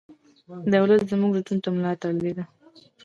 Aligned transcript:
دولت 0.73 1.01
زموږ 1.11 1.31
لوټلو 1.35 1.63
ته 1.63 1.69
ملا 1.75 1.93
تړلې 2.01 2.31
ده. 2.37 2.43